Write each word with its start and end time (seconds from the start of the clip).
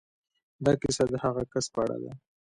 دا 0.65 0.73
کيسه 0.81 1.03
د 1.11 1.15
هغه 1.23 1.43
کس 1.51 1.65
په 1.73 1.79
اړه 1.83 1.97
ده. 2.03 2.11